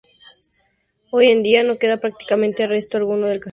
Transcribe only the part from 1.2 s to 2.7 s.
en día no queda prácticamente